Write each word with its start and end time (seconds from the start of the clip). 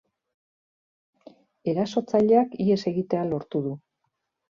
Erasotzaileak 1.73 2.59
ihes 2.67 2.81
egitea 2.95 3.25
lortu 3.33 3.67
du. 3.71 3.81